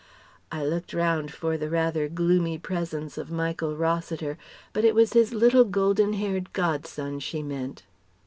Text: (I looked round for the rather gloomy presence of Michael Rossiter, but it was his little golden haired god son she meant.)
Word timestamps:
(I 0.51 0.65
looked 0.65 0.95
round 0.95 1.31
for 1.31 1.57
the 1.59 1.69
rather 1.69 2.07
gloomy 2.09 2.57
presence 2.57 3.19
of 3.19 3.29
Michael 3.29 3.75
Rossiter, 3.77 4.35
but 4.73 4.83
it 4.83 4.95
was 4.95 5.13
his 5.13 5.31
little 5.31 5.63
golden 5.63 6.13
haired 6.13 6.51
god 6.53 6.87
son 6.87 7.19
she 7.19 7.43
meant.) 7.43 7.83